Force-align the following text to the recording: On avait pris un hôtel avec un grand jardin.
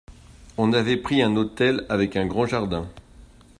On 0.57 0.73
avait 0.73 0.97
pris 0.97 1.21
un 1.21 1.35
hôtel 1.35 1.85
avec 1.87 2.15
un 2.15 2.25
grand 2.25 2.47
jardin. 2.47 2.89